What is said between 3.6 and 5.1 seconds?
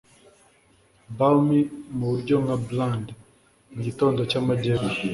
mugitondo cyamajyepfo